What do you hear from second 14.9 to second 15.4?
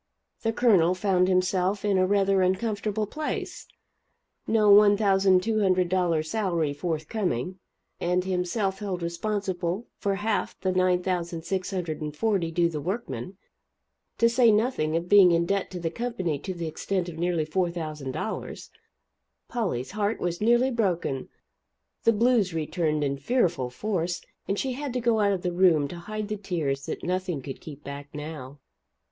of being